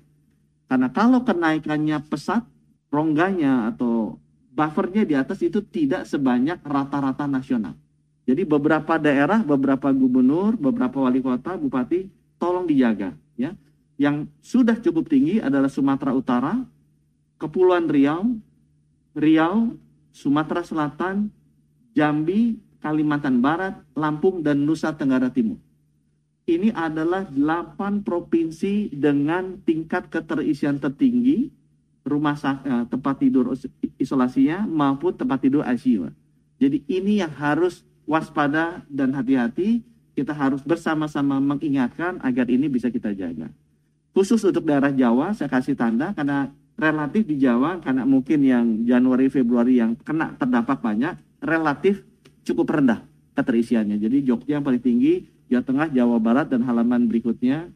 Karena 0.68 0.92
kalau 0.92 1.24
kenaikannya 1.24 1.96
pesat, 2.12 2.44
rongganya 2.92 3.72
atau 3.72 4.20
buffernya 4.52 5.08
di 5.08 5.16
atas 5.16 5.40
itu 5.40 5.64
tidak 5.64 6.04
sebanyak 6.04 6.60
rata-rata 6.60 7.24
nasional. 7.24 7.72
Jadi 8.28 8.44
beberapa 8.44 9.00
daerah, 9.00 9.40
beberapa 9.40 9.88
gubernur, 9.88 10.60
beberapa 10.60 11.00
wali 11.00 11.24
kota, 11.24 11.56
bupati, 11.56 12.12
tolong 12.36 12.68
dijaga. 12.68 13.16
ya. 13.40 13.56
Yang 13.96 14.28
sudah 14.44 14.76
cukup 14.76 15.08
tinggi 15.08 15.40
adalah 15.40 15.72
Sumatera 15.72 16.12
Utara, 16.12 16.54
Kepulauan 17.40 17.88
Riau, 17.88 18.36
Riau, 19.16 19.72
Sumatera 20.12 20.60
Selatan, 20.60 21.32
Jambi, 21.96 22.60
Kalimantan 22.84 23.40
Barat, 23.40 23.80
Lampung, 23.96 24.44
dan 24.44 24.60
Nusa 24.60 24.92
Tenggara 24.92 25.32
Timur 25.32 25.58
ini 26.48 26.72
adalah 26.72 27.28
8 27.28 28.00
provinsi 28.00 28.88
dengan 28.88 29.60
tingkat 29.68 30.08
keterisian 30.08 30.80
tertinggi 30.80 31.52
rumah 32.08 32.40
sakit 32.40 32.88
tempat 32.88 33.14
tidur 33.20 33.52
isolasinya 34.00 34.64
maupun 34.64 35.12
tempat 35.12 35.44
tidur 35.44 35.60
ICU. 35.68 36.08
Jadi 36.56 36.88
ini 36.88 37.20
yang 37.20 37.30
harus 37.36 37.84
waspada 38.08 38.80
dan 38.88 39.12
hati-hati. 39.12 39.84
Kita 40.16 40.34
harus 40.34 40.66
bersama-sama 40.66 41.38
mengingatkan 41.38 42.18
agar 42.26 42.50
ini 42.50 42.66
bisa 42.66 42.90
kita 42.90 43.14
jaga. 43.14 43.46
Khusus 44.10 44.42
untuk 44.42 44.66
daerah 44.66 44.90
Jawa 44.90 45.30
saya 45.30 45.46
kasih 45.46 45.78
tanda 45.78 46.10
karena 46.10 46.50
relatif 46.74 47.22
di 47.22 47.38
Jawa 47.38 47.78
karena 47.78 48.02
mungkin 48.02 48.42
yang 48.42 48.66
Januari 48.82 49.30
Februari 49.30 49.78
yang 49.78 49.94
kena 50.02 50.34
terdampak 50.34 50.82
banyak 50.82 51.14
relatif 51.38 52.02
cukup 52.42 52.66
rendah 52.66 53.06
keterisiannya. 53.38 53.94
Jadi 54.02 54.26
Jogja 54.26 54.58
yang 54.58 54.66
paling 54.66 54.82
tinggi 54.82 55.22
Jawa 55.48 55.64
Tengah, 55.64 55.86
Jawa 55.90 56.16
Barat, 56.20 56.46
dan 56.52 56.62
halaman 56.64 57.08
berikutnya 57.08 57.72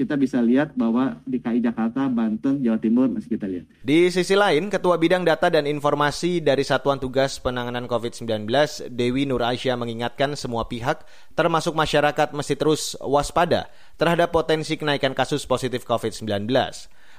kita 0.00 0.16
bisa 0.16 0.40
lihat 0.40 0.72
bahwa 0.72 1.20
DKI 1.28 1.60
Jakarta, 1.60 2.08
Banten, 2.08 2.64
Jawa 2.64 2.80
Timur 2.80 3.12
masih 3.12 3.36
kita 3.36 3.44
lihat. 3.44 3.68
Di 3.84 4.08
sisi 4.08 4.32
lain, 4.32 4.72
Ketua 4.72 4.96
Bidang 4.96 5.28
Data 5.28 5.52
dan 5.52 5.68
Informasi 5.68 6.40
dari 6.40 6.64
Satuan 6.64 6.96
Tugas 6.96 7.36
Penanganan 7.36 7.84
COVID-19, 7.84 8.48
Dewi 8.88 9.28
Nur 9.28 9.44
Aisyah 9.44 9.76
mengingatkan 9.76 10.32
semua 10.40 10.64
pihak, 10.72 11.04
termasuk 11.36 11.76
masyarakat, 11.76 12.32
mesti 12.32 12.56
terus 12.56 12.96
waspada 13.04 13.68
terhadap 14.00 14.32
potensi 14.32 14.80
kenaikan 14.80 15.12
kasus 15.12 15.44
positif 15.44 15.84
COVID-19. 15.84 16.48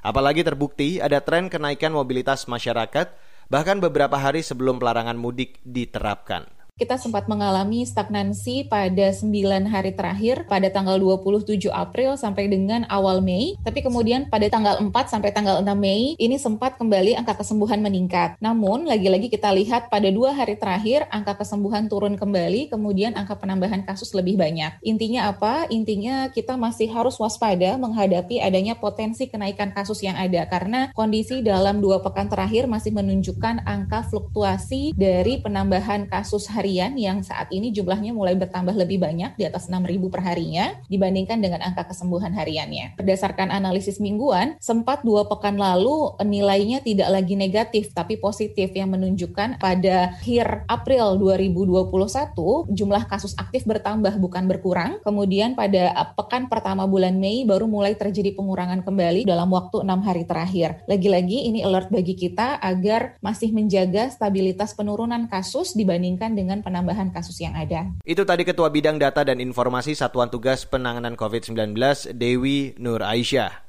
Apalagi 0.01 0.41
terbukti 0.41 0.98
ada 0.98 1.22
tren 1.22 1.53
kenaikan 1.53 1.93
mobilitas 1.93 2.50
masyarakat, 2.50 3.13
bahkan 3.53 3.77
beberapa 3.77 4.17
hari 4.17 4.41
sebelum 4.41 4.81
pelarangan 4.81 5.22
mudik 5.22 5.62
diterapkan. 5.62 6.50
Kita 6.81 6.97
sempat 6.97 7.29
mengalami 7.29 7.83
stagnansi 7.83 8.65
pada 8.65 9.13
9 9.13 9.69
hari 9.69 9.91
terakhir 9.93 10.49
pada 10.49 10.65
tanggal 10.71 10.97
27 10.97 11.69
April 11.69 12.15
sampai 12.15 12.47
dengan 12.47 12.87
awal 12.87 13.19
Mei. 13.19 13.57
Tapi 13.61 13.83
kemudian 13.83 14.25
pada 14.31 14.47
tanggal 14.47 14.79
4 14.79 14.89
sampai 15.05 15.29
tanggal 15.29 15.59
6 15.61 15.67
Mei 15.75 16.15
ini 16.15 16.37
sempat 16.39 16.77
kembali 16.77 17.17
angka 17.17 17.37
kesembuhan 17.41 17.83
meningkat. 17.83 18.37
Namun 18.41 18.85
lagi-lagi 18.87 19.27
kita 19.27 19.51
lihat 19.53 19.91
pada 19.91 20.09
dua 20.13 20.33
hari 20.33 20.57
terakhir 20.57 21.05
angka 21.09 21.41
kesembuhan 21.41 21.89
turun 21.89 22.15
kembali, 22.17 22.71
kemudian 22.71 23.13
angka 23.13 23.37
penambahan 23.37 23.83
kasus 23.83 24.13
lebih 24.17 24.37
banyak. 24.37 24.77
Intinya 24.85 25.29
apa? 25.29 25.69
Intinya 25.69 26.29
kita 26.31 26.57
masih 26.57 26.89
harus 26.89 27.17
waspada 27.21 27.77
menghadapi 27.77 28.41
adanya 28.41 28.77
potensi 28.77 29.29
kenaikan 29.29 29.69
kasus 29.75 30.01
yang 30.01 30.17
ada 30.17 30.47
karena 30.49 30.89
kondisi 30.97 31.43
dalam 31.45 31.77
dua 31.77 32.01
pekan 32.01 32.25
terakhir 32.25 32.65
masih 32.65 32.93
menunjukkan 32.95 33.65
angka 33.65 34.01
fluktuasi 34.09 34.97
dari 34.97 35.41
penambahan 35.41 36.09
kasus 36.09 36.49
harian 36.62 36.94
yang 36.94 37.25
saat 37.25 37.50
ini 37.50 37.74
jumlahnya 37.74 38.13
mulai 38.13 38.38
bertambah 38.38 38.77
lebih 38.77 39.01
banyak 39.01 39.34
di 39.34 39.50
atas 39.50 39.65
6.000 39.65 39.98
per 40.13 40.22
harinya 40.22 40.77
dibandingkan 40.86 41.41
dengan 41.41 41.65
angka 41.65 41.89
kesembuhan 41.89 42.38
hariannya. 42.38 43.01
Berdasarkan 43.01 43.50
analisis 43.50 43.98
mingguan, 43.98 44.62
sempat 44.62 45.01
dua 45.01 45.25
pekan 45.25 45.58
lalu 45.58 46.13
nilainya 46.22 46.86
tidak 46.86 47.10
lagi 47.10 47.34
negatif 47.34 47.89
tapi 47.98 48.22
positif 48.22 48.70
yang 48.77 48.94
menunjukkan 48.94 49.58
pada 49.58 50.13
akhir 50.22 50.70
April 50.70 51.18
2021 51.18 52.70
jumlah 52.70 53.03
kasus 53.10 53.34
aktif 53.39 53.65
bertambah 53.65 54.22
bukan 54.22 54.46
berkurang. 54.46 55.01
Kemudian 55.01 55.58
pada 55.58 56.13
pekan 56.13 56.46
pertama 56.46 56.86
bulan 56.86 57.18
Mei 57.18 57.41
baru 57.48 57.65
mulai 57.65 57.98
terjadi 57.98 58.36
pengurangan 58.38 58.84
kembali 58.84 59.25
dalam 59.25 59.50
waktu 59.50 59.82
enam 59.82 60.03
hari 60.06 60.27
terakhir. 60.27 60.84
Lagi-lagi 60.86 61.48
ini 61.48 61.65
alert 61.65 61.89
bagi 61.89 62.13
kita 62.13 62.60
agar 62.60 63.18
masih 63.24 63.56
menjaga 63.56 64.12
stabilitas 64.12 64.75
penurunan 64.75 65.32
kasus 65.32 65.72
dibandingkan 65.72 66.36
dengan 66.36 66.50
penambahan 66.60 67.15
kasus 67.15 67.39
yang 67.39 67.55
ada. 67.55 67.88
Itu 68.03 68.27
tadi 68.27 68.43
Ketua 68.43 68.67
Bidang 68.67 69.00
Data 69.00 69.24
dan 69.24 69.39
Informasi 69.39 69.96
Satuan 69.96 70.27
Tugas 70.27 70.67
Penanganan 70.67 71.15
COVID-19 71.15 71.72
Dewi 72.12 72.75
Nur 72.75 73.00
Aisyah. 73.00 73.63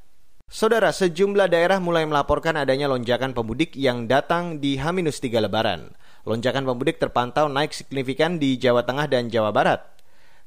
Saudara, 0.50 0.90
sejumlah 0.90 1.46
daerah 1.48 1.78
mulai 1.78 2.02
melaporkan 2.02 2.58
adanya 2.58 2.90
lonjakan 2.90 3.32
pemudik 3.32 3.78
yang 3.78 4.10
datang 4.10 4.58
di 4.58 4.76
H-3 4.76 5.48
Lebaran. 5.48 5.94
Lonjakan 6.26 6.66
pemudik 6.66 6.98
terpantau 6.98 7.46
naik 7.46 7.70
signifikan 7.70 8.42
di 8.42 8.58
Jawa 8.58 8.82
Tengah 8.82 9.06
dan 9.06 9.30
Jawa 9.30 9.54
Barat. 9.54 9.80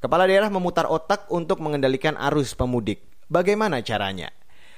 Kepala 0.04 0.27
daerah 0.27 0.51
memutar 0.51 0.86
otak 0.92 1.32
untuk 1.32 1.63
mengendalikan 1.63 2.20
arus 2.20 2.51
pemudik. 2.51 3.08
Bagaimana 3.32 3.80
caranya? 3.82 4.30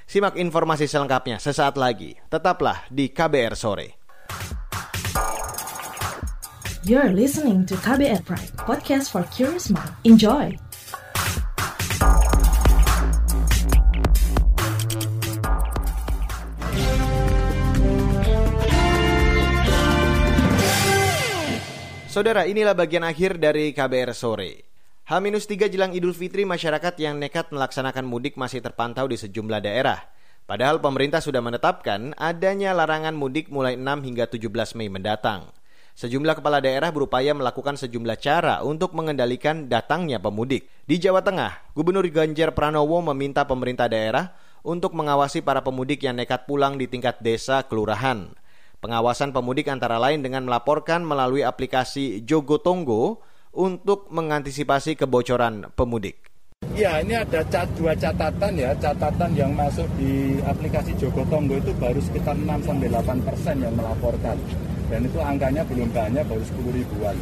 Simak 0.07 0.39
informasi 0.39 0.87
selengkapnya 0.87 1.41
sesaat 1.43 1.75
lagi. 1.75 2.15
Tetaplah 2.31 2.87
di 2.87 3.11
KBR 3.11 3.59
Sore. 3.59 3.96
You're 6.87 7.11
listening 7.11 7.67
to 7.67 7.75
KBR 7.83 8.23
Pride, 8.23 8.55
podcast 8.63 9.11
for 9.11 9.27
curious 9.35 9.67
mind. 9.67 9.91
Enjoy! 10.07 10.55
Saudara, 22.07 22.47
inilah 22.47 22.71
bagian 22.71 23.03
akhir 23.03 23.35
dari 23.35 23.75
KBR 23.75 24.15
Sore. 24.15 24.63
H-3 25.03 25.67
jelang 25.67 25.91
Idul 25.91 26.15
Fitri, 26.15 26.47
masyarakat 26.47 26.95
yang 27.03 27.19
nekat 27.19 27.51
melaksanakan 27.51 28.07
mudik 28.07 28.39
masih 28.39 28.63
terpantau 28.63 29.11
di 29.11 29.19
sejumlah 29.19 29.59
daerah. 29.59 30.07
Padahal 30.47 30.79
pemerintah 30.79 31.19
sudah 31.19 31.43
menetapkan 31.43 32.15
adanya 32.15 32.71
larangan 32.71 33.11
mudik 33.11 33.51
mulai 33.51 33.75
6 33.75 34.07
hingga 34.07 34.31
17 34.31 34.79
Mei 34.79 34.87
mendatang. 34.87 35.51
Sejumlah 35.97 36.37
kepala 36.37 36.61
daerah 36.61 36.93
berupaya 36.93 37.33
melakukan 37.33 37.73
sejumlah 37.73 38.21
cara 38.21 38.61
untuk 38.61 38.93
mengendalikan 38.93 39.65
datangnya 39.65 40.21
pemudik. 40.21 40.69
Di 40.85 41.01
Jawa 41.01 41.25
Tengah, 41.25 41.73
Gubernur 41.73 42.05
Ganjar 42.13 42.53
Pranowo 42.53 43.01
meminta 43.01 43.49
pemerintah 43.49 43.89
daerah 43.89 44.37
untuk 44.61 44.93
mengawasi 44.93 45.41
para 45.41 45.65
pemudik 45.65 46.05
yang 46.05 46.21
nekat 46.21 46.45
pulang 46.45 46.77
di 46.77 46.85
tingkat 46.85 47.17
desa 47.25 47.65
kelurahan. 47.65 48.29
Pengawasan 48.77 49.33
pemudik 49.33 49.73
antara 49.73 49.97
lain 49.97 50.21
dengan 50.21 50.45
melaporkan 50.45 51.01
melalui 51.01 51.41
aplikasi 51.41 52.21
Jogotongo 52.29 53.25
untuk 53.49 54.05
mengantisipasi 54.13 55.01
kebocoran 55.01 55.73
pemudik. 55.73 56.29
Ya, 56.77 57.01
ini 57.01 57.17
ada 57.17 57.41
cat, 57.49 57.73
dua 57.73 57.97
catatan 57.97 58.53
ya. 58.53 58.69
Catatan 58.77 59.33
yang 59.33 59.49
masuk 59.57 59.89
di 59.97 60.37
aplikasi 60.45 60.93
Jogotongo 61.01 61.57
itu 61.57 61.73
baru 61.81 61.97
sekitar 61.97 62.37
6 62.37 62.45
8 62.69 63.25
persen 63.25 63.65
yang 63.65 63.73
melaporkan 63.73 64.37
dan 64.87 65.03
itu 65.03 65.19
angkanya 65.19 65.67
belum 65.67 65.91
banyak 65.91 66.23
baru 66.23 66.43
10 66.43 66.79
ribuan. 66.79 67.15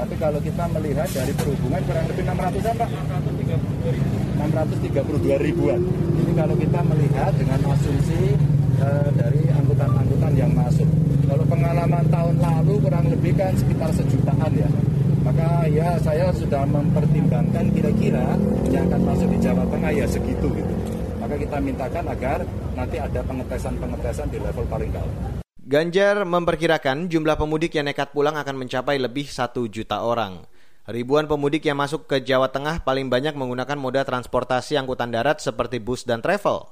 Tapi 0.00 0.16
kalau 0.16 0.40
kita 0.40 0.64
melihat 0.72 1.04
dari 1.12 1.32
perhubungan 1.36 1.84
kurang 1.84 2.08
lebih 2.08 2.24
600 2.24 2.72
apa? 2.72 2.86
632 2.88 5.44
ribuan. 5.44 5.80
Ini 6.16 6.32
kalau 6.32 6.56
kita 6.56 6.80
melihat 6.80 7.36
dengan 7.36 7.60
asumsi 7.68 8.32
uh, 8.80 9.12
dari 9.12 9.44
angkutan-angkutan 9.52 10.32
yang 10.32 10.48
masuk. 10.56 10.88
Kalau 11.28 11.44
pengalaman 11.44 12.08
tahun 12.08 12.40
lalu 12.40 12.80
kurang 12.80 13.12
lebih 13.12 13.36
kan 13.36 13.52
sekitar 13.52 13.92
sejutaan 13.92 14.52
ya. 14.56 14.72
Maka 15.20 15.68
ya 15.68 16.00
saya 16.00 16.32
sudah 16.32 16.64
mempertimbangkan 16.64 17.68
kira-kira 17.76 18.40
yang 18.72 18.88
akan 18.88 19.04
masuk 19.04 19.28
di 19.28 19.36
Jawa 19.44 19.68
Tengah 19.68 19.92
ya 19.92 20.08
segitu 20.08 20.48
gitu. 20.56 20.74
Maka 21.20 21.36
kita 21.36 21.60
mintakan 21.60 22.08
agar 22.08 22.40
nanti 22.72 22.96
ada 22.96 23.20
pengetesan-pengetesan 23.28 24.32
di 24.32 24.40
level 24.40 24.64
paling 24.72 24.88
bawah 24.88 25.44
Ganjar 25.70 26.26
memperkirakan 26.26 27.06
jumlah 27.06 27.38
pemudik 27.38 27.78
yang 27.78 27.86
nekat 27.86 28.10
pulang 28.10 28.34
akan 28.34 28.58
mencapai 28.58 28.98
lebih 28.98 29.30
satu 29.30 29.70
juta 29.70 30.02
orang. 30.02 30.42
Ribuan 30.90 31.30
pemudik 31.30 31.62
yang 31.62 31.78
masuk 31.78 32.10
ke 32.10 32.18
Jawa 32.26 32.50
Tengah 32.50 32.82
paling 32.82 33.06
banyak 33.06 33.38
menggunakan 33.38 33.78
moda 33.78 34.02
transportasi 34.02 34.74
angkutan 34.74 35.14
darat 35.14 35.38
seperti 35.38 35.78
bus 35.78 36.02
dan 36.02 36.26
travel. 36.26 36.66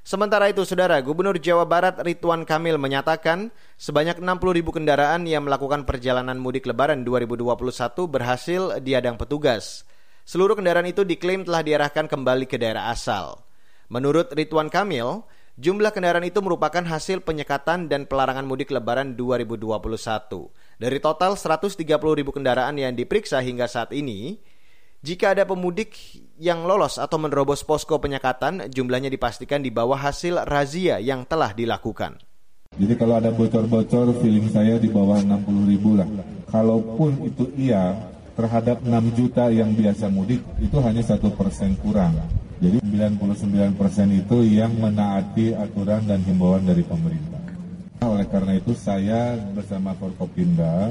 Sementara 0.00 0.48
itu, 0.48 0.64
Saudara, 0.64 0.96
Gubernur 1.04 1.36
Jawa 1.36 1.68
Barat 1.68 2.00
Ridwan 2.00 2.48
Kamil 2.48 2.80
menyatakan 2.80 3.52
sebanyak 3.76 4.16
60 4.16 4.56
ribu 4.56 4.72
kendaraan 4.72 5.28
yang 5.28 5.44
melakukan 5.44 5.84
perjalanan 5.84 6.40
mudik 6.40 6.64
lebaran 6.64 7.04
2021 7.04 7.52
berhasil 8.08 8.80
diadang 8.80 9.20
petugas. 9.20 9.84
Seluruh 10.24 10.56
kendaraan 10.56 10.88
itu 10.88 11.04
diklaim 11.04 11.44
telah 11.44 11.60
diarahkan 11.60 12.08
kembali 12.08 12.48
ke 12.48 12.56
daerah 12.56 12.88
asal. 12.88 13.44
Menurut 13.92 14.32
Ridwan 14.32 14.72
Kamil, 14.72 15.20
Jumlah 15.58 15.90
kendaraan 15.90 16.22
itu 16.22 16.38
merupakan 16.38 16.86
hasil 16.86 17.26
penyekatan 17.26 17.90
dan 17.90 18.06
pelarangan 18.06 18.46
mudik 18.46 18.70
lebaran 18.70 19.18
2021. 19.18 19.66
Dari 20.78 21.02
total 21.02 21.34
130 21.34 21.82
ribu 22.14 22.30
kendaraan 22.30 22.78
yang 22.78 22.94
diperiksa 22.94 23.42
hingga 23.42 23.66
saat 23.66 23.90
ini, 23.90 24.38
jika 25.02 25.34
ada 25.34 25.42
pemudik 25.42 25.98
yang 26.38 26.62
lolos 26.62 26.94
atau 27.02 27.18
menerobos 27.18 27.66
posko 27.66 27.98
penyekatan, 27.98 28.70
jumlahnya 28.70 29.10
dipastikan 29.10 29.58
di 29.58 29.74
bawah 29.74 29.98
hasil 29.98 30.46
razia 30.46 31.02
yang 31.02 31.26
telah 31.26 31.50
dilakukan. 31.50 32.22
Jadi 32.78 32.94
kalau 32.94 33.18
ada 33.18 33.34
bocor-bocor, 33.34 34.14
feeling 34.22 34.46
saya 34.54 34.78
di 34.78 34.86
bawah 34.86 35.18
60 35.18 35.42
ribu 35.74 35.98
lah. 35.98 36.06
Kalaupun 36.54 37.18
itu 37.26 37.50
iya, 37.58 37.98
terhadap 38.38 38.78
6 38.86 38.94
juta 39.10 39.50
yang 39.50 39.74
biasa 39.74 40.06
mudik, 40.06 40.38
itu 40.62 40.78
hanya 40.78 41.02
satu 41.02 41.34
persen 41.34 41.74
kurang. 41.82 42.14
Jadi 42.58 42.82
99% 42.82 44.18
itu 44.18 44.36
yang 44.42 44.74
menaati 44.74 45.54
aturan 45.54 46.02
dan 46.10 46.18
himbauan 46.26 46.66
dari 46.66 46.82
pemerintah. 46.82 47.38
Oleh 48.02 48.26
karena 48.26 48.58
itu 48.58 48.74
saya 48.74 49.38
bersama 49.54 49.94
Forkopimda 49.94 50.90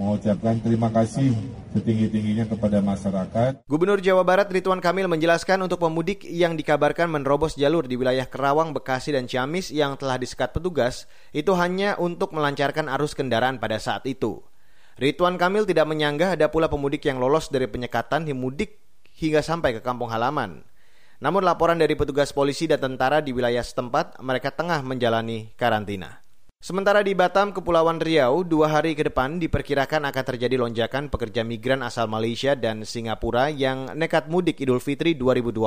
mengucapkan 0.00 0.56
terima 0.64 0.88
kasih 0.88 1.36
setinggi-tingginya 1.76 2.48
kepada 2.48 2.80
masyarakat. 2.80 3.64
Gubernur 3.68 4.00
Jawa 4.00 4.24
Barat 4.24 4.48
Ridwan 4.48 4.80
Kamil 4.80 5.04
menjelaskan 5.04 5.60
untuk 5.60 5.84
pemudik 5.84 6.24
yang 6.24 6.56
dikabarkan 6.56 7.12
menerobos 7.12 7.60
jalur 7.60 7.84
di 7.84 8.00
wilayah 8.00 8.24
Kerawang, 8.24 8.72
Bekasi, 8.72 9.12
dan 9.12 9.28
Ciamis 9.28 9.68
yang 9.68 10.00
telah 10.00 10.16
disekat 10.16 10.56
petugas 10.56 11.04
itu 11.36 11.52
hanya 11.56 11.96
untuk 12.00 12.32
melancarkan 12.32 12.88
arus 12.88 13.12
kendaraan 13.12 13.60
pada 13.60 13.76
saat 13.76 14.08
itu. 14.08 14.40
Ridwan 14.96 15.40
Kamil 15.40 15.64
tidak 15.68 15.88
menyanggah 15.88 16.36
ada 16.36 16.48
pula 16.52 16.68
pemudik 16.72 17.04
yang 17.04 17.20
lolos 17.20 17.48
dari 17.48 17.68
penyekatan 17.68 18.28
di 18.28 18.32
mudik 18.36 18.80
hingga 19.16 19.40
sampai 19.40 19.76
ke 19.76 19.80
kampung 19.80 20.08
halaman. 20.08 20.64
Namun 21.22 21.46
laporan 21.46 21.78
dari 21.78 21.94
petugas 21.94 22.34
polisi 22.34 22.66
dan 22.66 22.82
tentara 22.82 23.22
di 23.22 23.30
wilayah 23.30 23.62
setempat, 23.62 24.18
mereka 24.18 24.50
tengah 24.50 24.82
menjalani 24.82 25.54
karantina. 25.54 26.18
Sementara 26.58 26.98
di 27.06 27.14
Batam, 27.14 27.54
Kepulauan 27.54 28.02
Riau, 28.02 28.42
dua 28.42 28.66
hari 28.66 28.98
ke 28.98 29.06
depan 29.06 29.38
diperkirakan 29.38 30.02
akan 30.10 30.24
terjadi 30.34 30.58
lonjakan 30.58 31.14
pekerja 31.14 31.46
migran 31.46 31.86
asal 31.86 32.10
Malaysia 32.10 32.58
dan 32.58 32.82
Singapura 32.82 33.54
yang 33.54 33.94
nekat 33.94 34.26
mudik 34.26 34.58
Idul 34.66 34.82
Fitri 34.82 35.14
2021. 35.14 35.62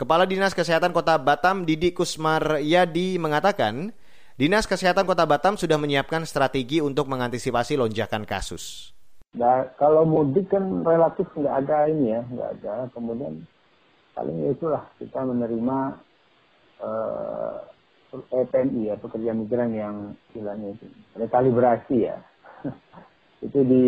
Kepala 0.00 0.24
Dinas 0.24 0.56
Kesehatan 0.56 0.96
Kota 0.96 1.20
Batam, 1.20 1.68
Didi 1.68 1.92
Kusmar 1.92 2.64
Yadi, 2.64 3.20
mengatakan, 3.20 3.92
Dinas 4.40 4.64
Kesehatan 4.64 5.04
Kota 5.04 5.28
Batam 5.28 5.60
sudah 5.60 5.76
menyiapkan 5.76 6.24
strategi 6.24 6.80
untuk 6.80 7.12
mengantisipasi 7.12 7.76
lonjakan 7.76 8.24
kasus. 8.24 8.96
Nah, 9.36 9.68
kalau 9.76 10.08
mudik 10.08 10.48
kan 10.48 10.80
relatif 10.80 11.28
nggak 11.36 11.68
ada 11.68 11.92
ini 11.92 12.16
ya, 12.16 12.20
nggak 12.24 12.50
ada. 12.60 12.74
Kemudian 12.92 13.44
paling 14.14 14.50
itulah 14.50 14.86
kita 14.96 15.20
menerima 15.26 15.78
uh, 16.80 17.58
eh, 18.14 18.40
EPMI 18.46 18.94
ya 18.94 18.96
pekerja 18.96 19.30
migran 19.34 19.74
yang 19.74 19.96
istilahnya 20.30 20.78
itu 20.78 20.86
rekalibrasi 21.18 21.96
ya 22.08 22.16
itu 23.46 23.60
di 23.66 23.84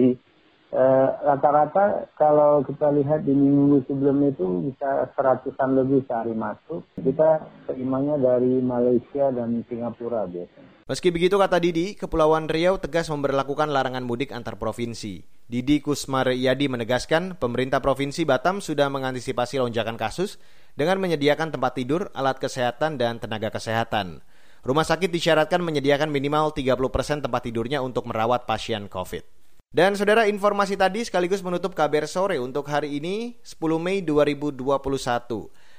Eh, 0.66 1.08
rata-rata 1.22 2.10
kalau 2.18 2.58
kita 2.66 2.90
lihat 2.90 3.22
di 3.22 3.30
minggu 3.30 3.86
sebelumnya 3.86 4.34
itu 4.34 4.66
bisa 4.66 5.08
seratusan 5.14 5.78
lebih 5.78 6.02
sehari 6.10 6.34
masuk. 6.34 6.82
Kita 6.98 7.46
terimanya 7.70 8.18
dari 8.18 8.58
Malaysia 8.58 9.30
dan 9.30 9.62
Singapura 9.70 10.26
biasanya. 10.26 10.90
Meski 10.90 11.14
begitu 11.14 11.38
kata 11.38 11.62
Didi, 11.62 11.94
Kepulauan 11.94 12.50
Riau 12.50 12.82
tegas 12.82 13.06
memberlakukan 13.08 13.70
larangan 13.70 14.02
mudik 14.02 14.34
antar 14.34 14.58
provinsi. 14.58 15.35
Didi 15.46 15.78
Kusmaryadi 15.78 16.66
menegaskan 16.66 17.38
pemerintah 17.38 17.78
Provinsi 17.78 18.26
Batam 18.26 18.58
sudah 18.58 18.90
mengantisipasi 18.90 19.62
lonjakan 19.62 19.94
kasus 19.94 20.42
dengan 20.74 20.98
menyediakan 20.98 21.54
tempat 21.54 21.78
tidur, 21.78 22.10
alat 22.18 22.42
kesehatan, 22.42 22.98
dan 22.98 23.22
tenaga 23.22 23.54
kesehatan. 23.54 24.26
Rumah 24.66 24.82
sakit 24.82 25.06
disyaratkan 25.06 25.62
menyediakan 25.62 26.10
minimal 26.10 26.50
30% 26.50 27.22
tempat 27.22 27.42
tidurnya 27.46 27.78
untuk 27.78 28.10
merawat 28.10 28.42
pasien 28.50 28.90
COVID. 28.90 29.22
Dan 29.70 29.94
saudara 29.94 30.26
informasi 30.26 30.74
tadi 30.74 31.06
sekaligus 31.06 31.46
menutup 31.46 31.78
kabar 31.78 32.10
sore 32.10 32.42
untuk 32.42 32.66
hari 32.66 32.98
ini 32.98 33.38
10 33.46 33.78
Mei 33.78 34.02
2021. 34.02 34.66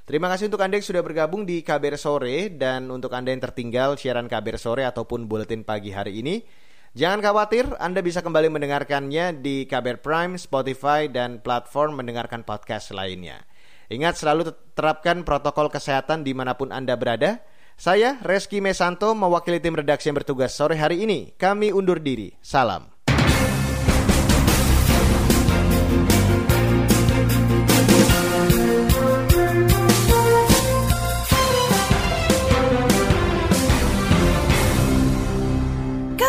Terima 0.08 0.32
kasih 0.32 0.48
untuk 0.48 0.64
Anda 0.64 0.80
yang 0.80 0.88
sudah 0.88 1.04
bergabung 1.04 1.44
di 1.44 1.60
kabar 1.60 2.00
sore 2.00 2.56
dan 2.56 2.88
untuk 2.88 3.12
Anda 3.12 3.36
yang 3.36 3.44
tertinggal 3.44 4.00
siaran 4.00 4.32
kabar 4.32 4.56
sore 4.56 4.88
ataupun 4.88 5.28
buletin 5.28 5.68
pagi 5.68 5.92
hari 5.92 6.24
ini. 6.24 6.48
Jangan 6.98 7.22
khawatir, 7.22 7.70
Anda 7.78 8.02
bisa 8.02 8.26
kembali 8.26 8.50
mendengarkannya 8.50 9.46
di 9.46 9.70
Kabar 9.70 10.02
Prime, 10.02 10.34
Spotify, 10.34 11.06
dan 11.06 11.38
platform 11.46 12.02
mendengarkan 12.02 12.42
podcast 12.42 12.90
lainnya. 12.90 13.46
Ingat 13.94 14.18
selalu 14.18 14.50
terapkan 14.74 15.22
protokol 15.22 15.70
kesehatan 15.70 16.26
di 16.26 16.34
mana 16.34 16.58
pun 16.58 16.74
Anda 16.74 16.98
berada. 16.98 17.46
Saya, 17.78 18.18
Reski 18.26 18.66
Mesanto, 18.66 19.14
mewakili 19.14 19.62
tim 19.62 19.78
redaksi 19.78 20.10
yang 20.10 20.18
bertugas 20.18 20.58
sore 20.58 20.74
hari 20.74 21.06
ini. 21.06 21.38
Kami 21.38 21.70
undur 21.70 22.02
diri. 22.02 22.34
Salam. 22.42 22.97